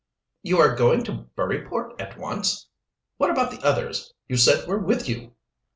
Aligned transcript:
"You 0.41 0.57
are 0.57 0.75
going 0.75 1.03
to 1.03 1.27
Buryport 1.37 2.01
at 2.01 2.17
once? 2.17 2.67
What 3.17 3.29
about 3.29 3.51
the 3.51 3.61
others 3.61 4.11
you 4.27 4.35
said 4.35 4.67
were 4.67 4.79
with 4.79 5.07
you?" 5.07 5.35